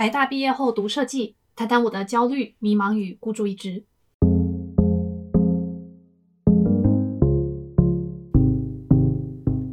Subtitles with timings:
[0.00, 3.84] 台大毕业后读设计，谈谈我的焦虑、迷茫与孤注一掷。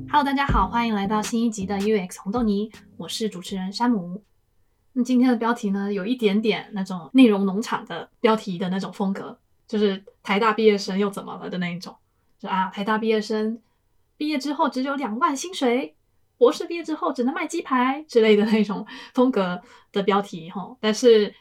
[0.09, 4.21] Hello，大家好，欢迎来到新一集的 UX 红豆泥，我是主持人山姆。
[4.91, 11.95] 那今天的标题呢，有一点点那种内容农场的标题的那种风格，就是台大毕业生又怎么了的那一种，
[12.37, 13.61] 就啊，台大毕业生
[14.17, 15.93] 毕业之后只有两万薪水。
[16.37, 19.61] 博士毕业之后只能卖鸡排之类的那种 风格
[19.91, 21.33] 的标题哈，但是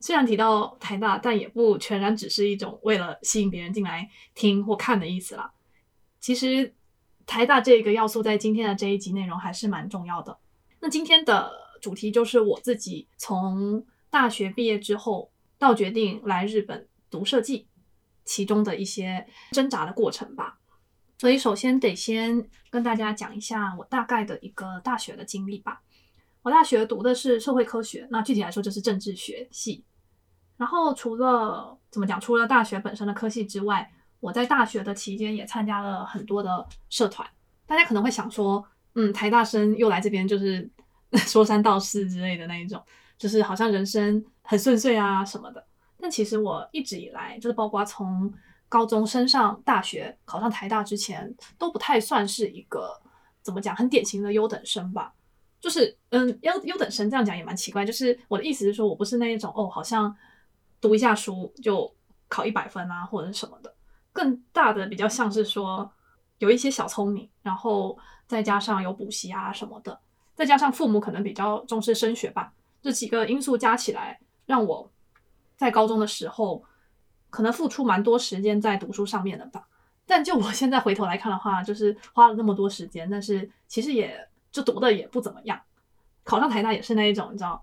[0.00, 5.52] 虽然提到台大，但也不全然只是一种为了吸引别人进来听或看的意思啦。
[6.18, 6.74] 其实
[7.26, 10.38] 台大这个要素在今天的这一集内容还是蛮重要的。
[10.80, 17.68] 那今天的主题就是我自己从大学毕业之后到决定来日本读设计，
[18.24, 20.59] 其中的一些挣扎的过程吧。
[21.20, 25.82] 所以，首先得先跟大家讲一下我大概的一个大学的经历吧。
[26.40, 29.84] 我大学读的是社会科学，那具体来说就是政治学系。
[30.56, 37.28] 然后，除了怎么讲，除了大学本身的科系之外，我在大学的期间也参加了很多的社团。
[37.66, 40.66] 大家可能会想说，嗯，台大生又来这边就是
[41.28, 42.82] 说三道四之类的那一种，
[43.18, 45.62] 就是好像人生很顺遂啊什么的。
[46.00, 48.32] 但其实我一直以来，就是包括从
[48.70, 52.98] 高中升上大学，考上台大之前都不太算是一个
[53.42, 55.12] 怎么讲很典型的优等生吧。
[55.60, 57.84] 就是嗯，优优等生这样讲也蛮奇怪。
[57.84, 60.16] 就是我的意思是说，我不是那一种哦，好像
[60.80, 61.92] 读一下书就
[62.28, 63.74] 考一百分啊，或者什么的。
[64.12, 65.90] 更大的比较像是说
[66.38, 70.00] 有一些小聪明，然后再加上有补习啊什么的，
[70.36, 74.88] 再加上父母可能比较重视升学吧，这几个因素加起来，让我
[75.56, 76.64] 在高中的时候。
[77.30, 79.66] 可能付出蛮多时间在读书上面的吧，
[80.04, 85.58] 但就我现在回头来看的话，就是花了那么多时间，但是其实也就读的也不怎么样。
[86.24, 87.62] 考上台大也是那一种，你知道，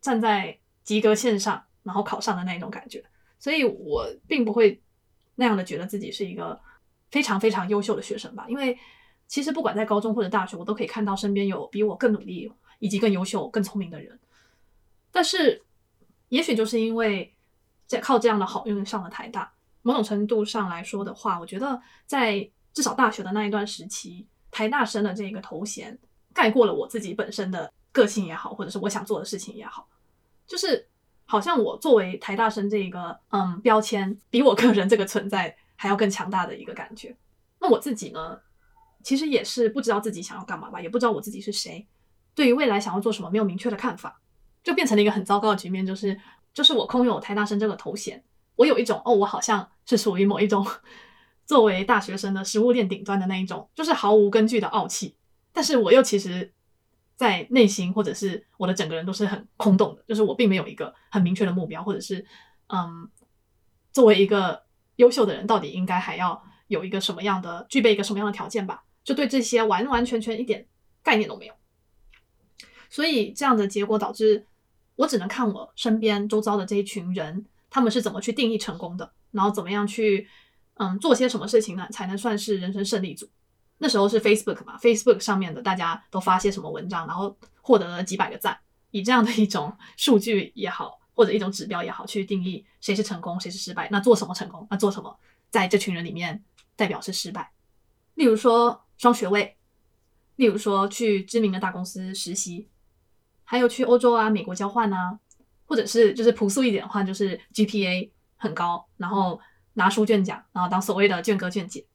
[0.00, 3.02] 站在及格线上，然后考上的那一种感觉，
[3.38, 4.80] 所以我并不会
[5.36, 6.60] 那样的觉得自己是一个
[7.10, 8.44] 非常非常优秀的学生吧。
[8.48, 8.78] 因为
[9.26, 14.20] 其实不管在高中或者大学，我都可以看到身边有比我更努力以及更优秀、更聪明的人。
[15.10, 15.62] 但是
[16.28, 17.34] 也许就是因为。
[17.86, 25.98] 在靠这样的好运上了台大，某种程度上来说的话，我觉得在至少大学的那一段时期，台大生的这个头衔
[26.32, 29.86] 盖过了我自己本身的个性也好，或者是我想做的事情也好，
[30.46, 30.88] 就是
[31.26, 37.14] 好像我作为台大生这个嗯标签，比我个人这个存在还要更强大的一个感觉。
[37.60, 38.40] 那我自己呢，
[39.02, 41.86] 其实也是不知道自己想要干嘛吧，也不知道我自己是谁，
[42.34, 44.20] 对于未来想要做什么没有明确的看法，
[44.64, 46.18] 就变成了一个很糟糕的局面，就是。
[46.54, 48.22] 就是我空有台大生这个头衔，
[48.56, 50.66] 我有一种哦，我好像是属于某一种
[51.46, 55.16] 作为大学生的食物链顶端的那一种，就是毫无根据的傲气。
[55.52, 56.52] 但是我又其实，
[57.16, 62.24] 在内心或者是我的整个人都是很空洞的，就是我并没有一个很明确的目标，或者是
[62.68, 63.08] 嗯，
[63.90, 64.62] 作为一个
[64.96, 68.84] 优秀的人，到底应该还要有一个什么样的，具备一个什么样的条件吧？
[69.02, 70.66] 就对这些完完全全一点
[71.02, 71.54] 概念都没有。
[72.90, 74.46] 所以这样的结果导致。
[74.96, 80.28] 我只能看我身边周遭的这一群人，他们是怎么去定义成功的，然后怎么样去，
[80.74, 83.28] 嗯，做些什么事情呢，才能算是人生胜利组？
[83.78, 88.56] 那时候是 Facebook 嘛，Facebook 上面的大家都发些什么文章，然后获得了几百个赞，
[88.90, 93.88] 以这样的一种数据也好，或者一种指标也好，去定义谁是成功，谁是失败。
[93.90, 94.66] 那做什么成功？
[94.70, 95.18] 那做什么
[95.50, 96.44] 在这群人里面
[96.76, 97.50] 代表是失败？
[98.14, 99.56] 例如说双学位，
[100.36, 102.68] 例如说去知名的大公司实习。
[103.44, 105.18] 还有去欧洲啊、美国交换啊，
[105.66, 109.40] 或者是就是朴素一点的话，就是 GPA 很高，然后
[109.74, 111.86] 拿书卷奖，然后当所谓的卷哥卷姐，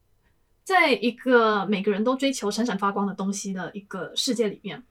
[0.64, 4.84] 在一个每个人都追求闪闪发光的东西的一个世界里面，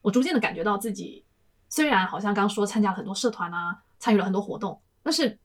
[0.00, 1.24] 我逐渐的感觉到自己
[1.68, 5.38] 虽然好像刚说参加了很多社团啊，参与了很多活动，但是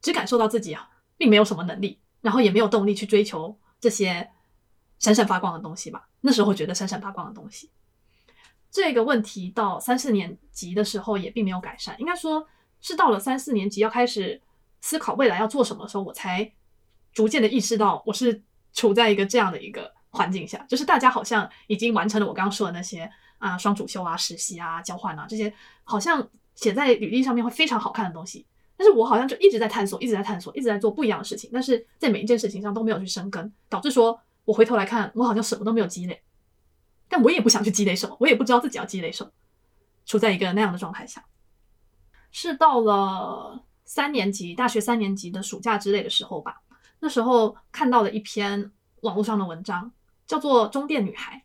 [0.00, 4.30] 只感受到自己啊，并没有什么能力，然后也没有动力去追求这些
[4.98, 6.08] 闪闪发光的东西吧。
[6.20, 7.70] 那时候觉得闪闪发光的东西。
[8.76, 12.46] 这个问题到三四年级的时候也并没有改善，应该说
[12.82, 14.38] 是到了三四年级要开始
[14.82, 16.52] 思考未来要做什么的时候，我才
[17.14, 18.42] 逐渐的意识到我是
[18.74, 25.50] 处在一个这样的一个环境下，就是大家好像已经完成了我刚刚说的那些啊双主修啊、实习啊、交换啊这些，
[25.82, 28.46] 好像写在履历上面会非常好看的东西，
[28.76, 36.20] 但是我好像就一直在探索，一直在探索，一直在做不一样的事情，但是在每一件事情上都没有去生根，导致说我回头来看，我好像什么都没有积累。
[37.08, 39.30] 但我也不想去积累什么，我也不知道自己要积累什么，
[40.04, 41.24] 处在一个那样的状态下。
[42.32, 46.60] 是到了三年级，大学三年级的暑假之类的时候吧。
[46.98, 48.72] 那时候看到了一篇
[49.02, 49.90] 网络上的文章，
[50.26, 51.36] 叫做《中电女孩》。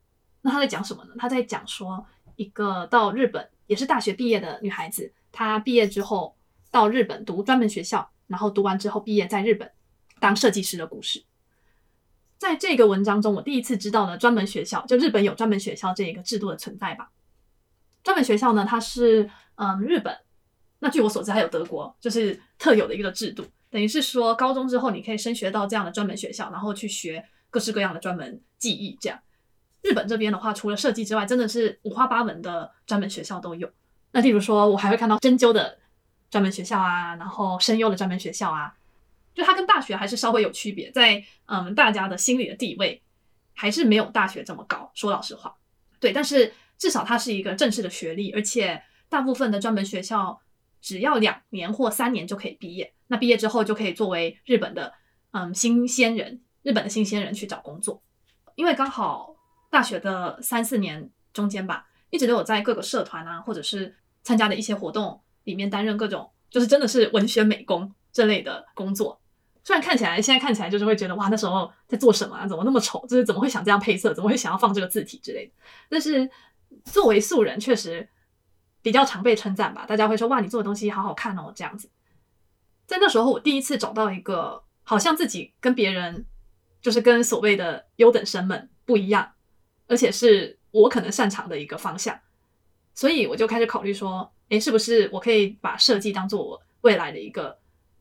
[0.41, 1.13] 那她在讲什么呢？
[1.17, 2.05] 她在讲说
[2.35, 6.35] 一个到日本也是大学毕业的女孩子，她毕业之后
[6.71, 9.71] 到日本读专门学校，然后读完之后毕业在日本
[10.19, 11.23] 当设计师的故事。
[12.41, 17.11] 在这个文章中，我第一次知道了专门学校，就日本有专门学校这一个制度的存在吧。
[18.01, 20.17] 专门学校呢，它是嗯日本，
[20.79, 28.97] 那据我所知还有德国，就是特有的一个制度，等于是说高中之后你可以升学到这样的专门学校，然后去学各式各样的专门技艺。
[28.99, 29.19] 这样，
[29.83, 33.69] 日本这边的话，除了设计之外，真的是五花八门的专门学校都有。
[34.13, 35.77] 那例如说，我还会看到针灸的
[36.31, 38.73] 专门学校啊，然后声优的专门学校啊。
[39.33, 43.01] 就它跟大学还是稍微有区别，在嗯大家的心里的地位
[43.53, 44.91] 还是没有大学这么高。
[44.93, 45.55] 说老实话，
[45.99, 50.41] 对，但是至少它是一个正式的学历，而且大部分的专门学校
[50.81, 52.93] 只要两年或三年就可以毕业。
[53.07, 54.93] 那毕业之后就可以作为日本的
[55.31, 58.01] 嗯新鲜人，日本的新鲜人去找工作。
[58.55, 59.35] 因为刚好
[59.69, 69.20] 大学的三四年中间吧，一直都有在各个社团啊，或者是参加的一些活动里面担任各种，就是真的是文学美工这类的工作。
[69.63, 72.47] 虽然看起来现在看起来就是会觉得哇，那时候在做什么啊？
[72.47, 73.05] 怎么那么丑？
[73.07, 74.13] 就是怎么会想这样配色？
[74.13, 75.53] 怎么会想要放这个字体之类的？
[75.89, 76.29] 但是
[76.85, 78.09] 作为素人，确实
[78.81, 79.85] 比较常被称赞吧。
[79.85, 81.89] 大家会说哇，你做的东西好好看哦，这样子。
[82.87, 86.25] 在那时候，我第一次找到一个好像自己跟别人
[86.81, 89.33] 就是跟所谓的优等生们不一样，
[89.87, 92.19] 而且是我可能擅长的一个方向，
[92.95, 97.59] 所以我就开始考虑说，诶，是不是我可以把设计当做我未来的一个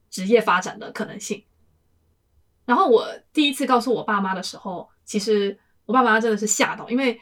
[0.08, 1.44] 职业发展的可能性？
[2.66, 7.20] 然后我第一次告诉我爸妈的时候，其实我爸妈真的是吓到，因为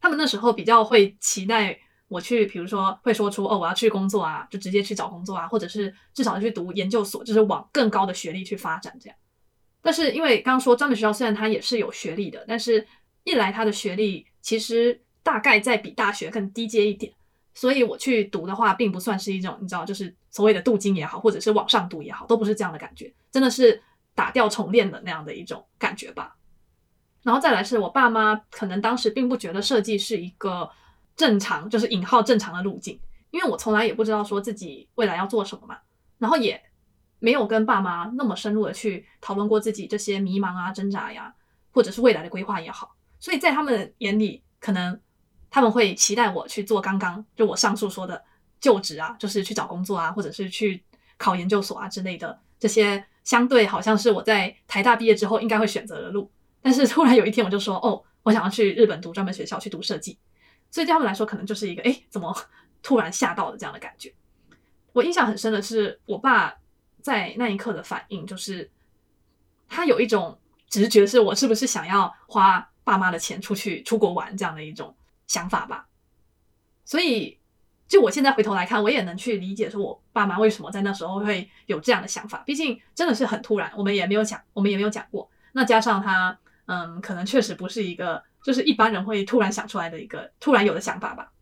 [0.00, 1.78] 他们那时候比较会期待
[2.08, 9.16] 我去，比如说会说出哦，我要去工作啊，就直接去找工作啊，或者是至少去读研究所，就是往更高的学历去发展这样。
[9.82, 12.84] 但是因为刚刚说专门学校虽然它也是有学历的，但是
[13.22, 17.12] 一来它的学历其实大概在比大学更低阶一点，
[17.54, 23.80] 所以我去读的话，并不算是一种你知道，就是所谓的镀金也好，或者是往上读也好，都不是这样的感觉，真的是。
[24.14, 26.36] 打掉重练的那样的一种感觉吧，
[27.22, 30.70] 然后再来是我爸妈可能当时并不觉得设计是一个
[31.16, 35.78] 正常，就是引号正常的路径，因为我从来也不知道说自己未来要做什么嘛，
[36.18, 36.62] 然后也
[37.18, 41.34] 没有跟爸妈那么深入的去讨论过自己这些迷茫啊、挣扎呀，
[41.70, 45.00] 或者是未来的规划也好，所以在他们眼里，可能
[45.50, 48.22] 他们会期待我去做刚刚就我上述说的
[48.60, 50.82] 就职啊，就是去找工作啊，或者是去
[51.16, 53.02] 考研究所啊之类的这些。
[53.24, 56.30] 相对好像是我在台大毕业之后应该会选择的路，
[56.62, 60.18] 但是突然有一天我就说，哦，我想要去日本读专门学校去读设计，
[60.70, 62.34] 所以对他们来说可能就是一个，诶，怎么
[62.82, 64.12] 突然吓到了这样的感觉。
[64.92, 66.54] 我印象很深的是我爸
[67.00, 68.70] 在那一刻的反应，就是
[69.68, 70.38] 他有一种
[70.68, 74.96] 直觉，是我是不是想要花爸妈的钱出去出国玩这样的一种
[75.26, 75.88] 想法吧，
[76.84, 77.39] 所以。
[77.90, 82.38] 就我现在回头来看，我也能去理解说我爸妈为什么在那时候会有这样的想法。
[82.46, 85.28] 毕竟真的是很突然，我们也没有讲，我们也没有讲过。
[85.50, 91.32] 那加上他，嗯，可能确实不是一个就是一般人会突然想出来的一个突然有的想法吧。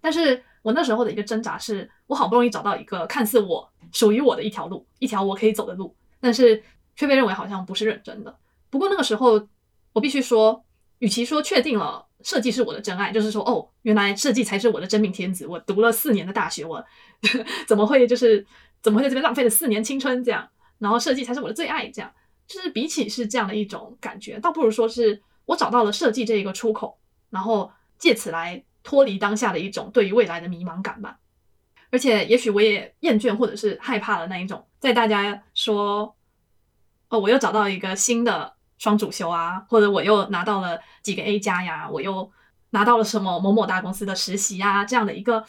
[0.00, 6.62] 但是我那时候的一个挣扎是，我好不容易找到一个看似我属于我的一条路，一条我可以走的路，但是
[6.96, 8.34] 却被认为好像不是认真的。
[8.70, 9.46] 不过那个时候，
[9.92, 10.64] 我必须说，
[11.00, 12.06] 与其说确定了。
[12.28, 15.46] 设计是我的真爱，就是说，哦，原来设计才是我的真命天子。
[15.46, 16.84] 我读了四年的大学，我
[17.66, 18.46] 怎么会就是
[18.82, 20.46] 怎么会在这边浪费了四年青春这样？
[20.76, 22.12] 然后设计才是我的最爱，这样
[22.46, 26.98] 就是比起是这样的一种感觉，倒不如说是我找到了设计这一个出口，
[27.30, 31.20] 然后借此来脱离当下的一种对于未来的迷茫感吧。
[31.90, 36.14] 而且，也许我也厌倦或者是害怕了那一种，在大家说，
[37.08, 38.57] 哦，我又找到一个新的。
[38.78, 42.30] 双主修啊，或者我又拿到了几个 A 加呀，我又
[42.70, 45.44] 拿到了什么某某大公司的实习呀，这样的一个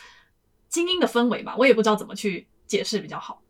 [0.67, 3.41] 精英的氛围吧，我也不知道怎么去解释比较好。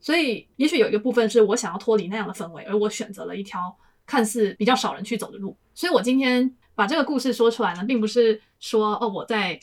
[0.00, 5.56] 所以，也许有一个部分是我想要脱离那样的氛围，而我选择了一条看似比较少人去走的路。
[5.72, 9.58] 所以我今天把这个故事说出来呢，并不是说哦我在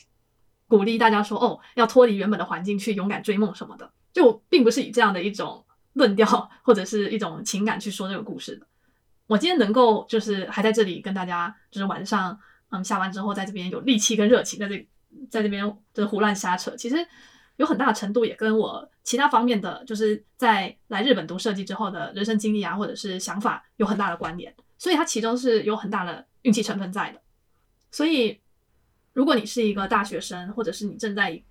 [0.66, 8.66] 鼓励大家说哦要脱离原本的环境去勇敢追梦什么的，就我并不是以这样的一种论调或者是一种情感去说这个故事的。
[9.28, 12.38] 我今天能够就是还在这里跟大家，就是晚上
[12.70, 14.88] 嗯下班之后在这边有力气跟热情在这
[15.30, 15.64] 在这边
[15.94, 16.96] 就是胡乱瞎扯，其实
[17.56, 27.20] 有很大的程度也跟我其他方面的就是在来日本读设计之后的人生经历啊或者是想法有很大的关联，所以它其中是有很大的运气成分在的。
[27.90, 28.38] 所以
[29.14, 31.42] 如果你是一个大学生，或者是你正在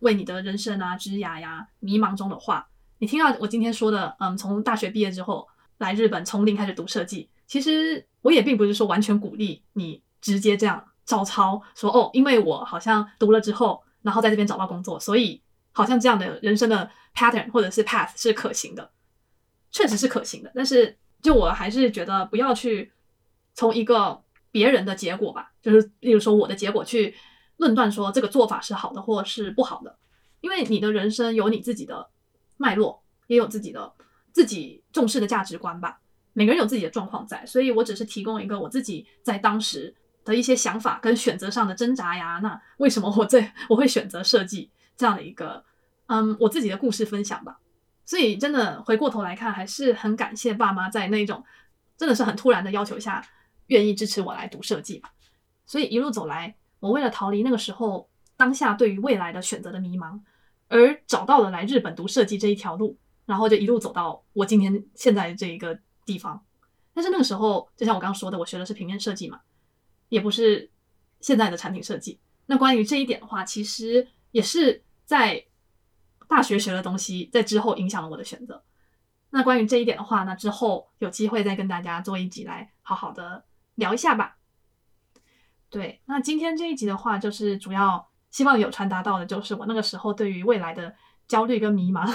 [0.00, 2.68] 为你的人生啊职涯呀迷茫中的话，
[2.98, 5.46] 你听到我今天说的嗯从大学毕业之后。
[5.78, 18.90] 来日本从零开始读设计，其实我也并不是说完全鼓励你直接这样照抄，说哦，因为我好像读了之后，然后在这边找到工作，所以好像这样的人生的 pattern 或者是 path 是可行的，
[19.70, 20.52] 确实是可行的。
[20.54, 22.92] 但是就我还是觉得不要去
[23.54, 27.14] 从一个别人的结果吧，就是例如说我的结果去
[27.56, 29.98] 论断说这个做法是好的或是不好的，
[30.40, 32.08] 因为你的人生有你自己的
[32.56, 33.92] 脉络，也有自己的
[34.34, 36.00] 自己重视的价值观吧。
[36.34, 42.40] 每个人有自己的状况在，所以我只是提供一个我自己在当时的一些想法跟选择上的挣扎呀。
[42.42, 45.64] 那为什么我最 我会选择设计这样的一个
[46.06, 47.60] 嗯我自己的故事分享吧？
[48.04, 51.44] 所以真的回过头来看，还是很感谢爸妈在那种
[51.96, 53.24] 真的是很突然的要求下，
[53.68, 55.12] 愿意支持我来读设计吧。
[55.64, 60.20] 所以一路走来，我为了逃离那个时候当下对于未来的选择的迷茫，
[60.66, 66.44] 而找到了来日本读设计这一条路，然后就一路走到我今天现在这一个地方，
[66.92, 69.40] 但是那个时候，就像我刚刚说的，我学的是平面设计嘛，
[70.10, 70.70] 也不是
[71.20, 72.20] 现在的产品设计。
[72.46, 75.42] 那关于这一点的话，其实也是在
[76.28, 78.62] 大学学的东西，在之后影响了我的选择。
[79.30, 83.44] 那关于这一点的话那，之后有机会再跟大家做一集来好好的
[83.76, 84.36] 聊一下吧。
[85.70, 90.94] 对，那今天这一集的话，就是主要希望有传达到的，就是我那个时候对于未来的。
[91.26, 92.06] 焦虑跟迷茫，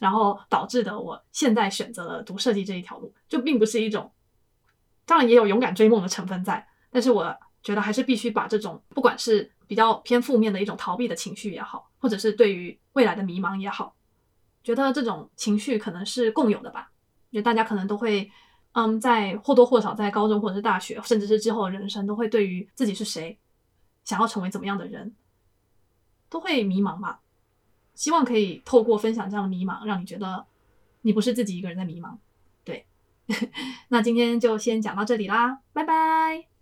[0.00, 4.12] 然后导致的我现在选择了读设计这一条路，就并不是一种，
[5.04, 13.94] 当然也有勇敢追梦的成分在，但是我觉得还是必须把这种不管是比较偏负面的一种逃避的情绪也好，或者是对于未来的迷茫也好，
[14.62, 16.90] 觉得这种情绪可能是共有的吧。
[17.32, 18.30] 觉得大家可能都会，
[18.72, 23.38] 嗯，在或多或少在高中或者是大学，甚至是之后人生，都会对于自己是谁，
[24.04, 25.14] 想要成为怎么样的人，
[26.30, 27.20] 都会迷茫吧。
[27.96, 30.46] 希望可以透过分享这样的迷茫，让你觉得
[31.02, 32.16] 你不是自己一个人在迷茫。
[32.62, 32.86] 对，
[33.88, 36.55] 那今天就先讲到这里啦，拜拜。